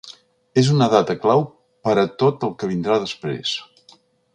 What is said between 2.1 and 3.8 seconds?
tot el que vindrà després.